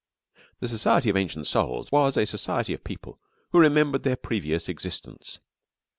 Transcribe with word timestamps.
The 0.61 0.67
Society 0.67 1.11
of 1.11 1.15
Ancient 1.15 1.45
Souls 1.45 1.91
was 1.91 2.17
a 2.17 2.25
society 2.25 2.73
of 2.73 2.83
people 2.83 3.19
who 3.51 3.59
remembered 3.59 4.01
their 4.01 4.15
previous 4.15 4.67
existence. 4.67 5.37